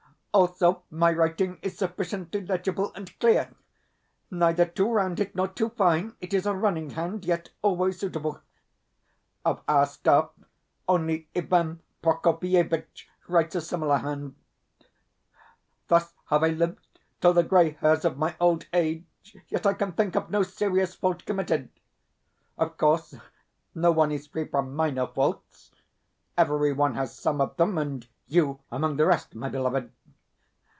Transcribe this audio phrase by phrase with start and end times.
[0.33, 3.51] Also, my writing is sufficiently legible and clear.
[4.31, 8.39] Neither too rounded nor too fine, it is a running hand, yet always suitable.
[9.43, 10.29] Of our staff
[10.87, 14.35] only Ivan Prokofievitch writes a similar hand.
[15.89, 16.79] Thus have I lived
[17.19, 20.95] till the grey hairs of my old age; yet I can think of no serious
[20.95, 21.67] fault committed.
[22.57, 23.15] Of course,
[23.75, 25.71] no one is free from MINOR faults.
[26.37, 29.91] Everyone has some of them, and you among the rest, my beloved.